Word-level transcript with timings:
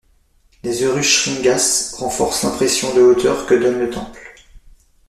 Les 0.63 0.81
urushringas 0.81 1.93
renforcent 1.99 2.41
l'impression 2.41 2.91
de 2.95 3.03
hauteur 3.03 3.45
que 3.45 3.53
donne 3.53 3.77
le 3.77 3.91
temple. 3.91 4.33